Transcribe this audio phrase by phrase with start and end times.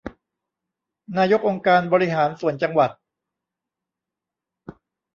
[1.17, 2.91] นายกองค์การบริหารส่วนจังหวัด